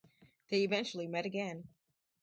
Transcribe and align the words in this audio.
They 0.49 0.63
eventually 0.63 1.05
met 1.05 1.27
again. 1.27 1.67